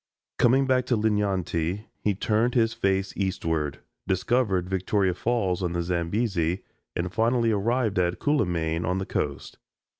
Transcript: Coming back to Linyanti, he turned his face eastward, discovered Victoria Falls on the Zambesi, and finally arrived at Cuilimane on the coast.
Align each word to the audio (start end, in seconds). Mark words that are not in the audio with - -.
Coming 0.39 0.65
back 0.65 0.87
to 0.87 0.97
Linyanti, 0.97 1.85
he 2.03 2.15
turned 2.15 2.55
his 2.55 2.73
face 2.73 3.13
eastward, 3.15 3.81
discovered 4.07 4.67
Victoria 4.67 5.13
Falls 5.13 5.61
on 5.61 5.73
the 5.73 5.83
Zambesi, 5.83 6.63
and 6.95 7.13
finally 7.13 7.51
arrived 7.51 7.99
at 7.99 8.17
Cuilimane 8.17 8.83
on 8.83 8.97
the 8.97 9.05
coast. 9.05 9.59